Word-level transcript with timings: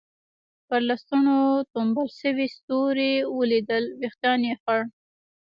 پر 0.67 0.79
لستوڼو 0.89 1.39
ټومبل 1.73 2.05
شوي 2.21 2.47
ستوري 2.57 3.13
ولیدل، 3.37 3.83
وېښتان 3.99 4.39
یې 4.49 4.55
خړ. 4.61 4.79